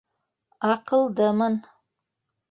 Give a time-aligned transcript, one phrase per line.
[0.69, 1.59] Аҡылдымын.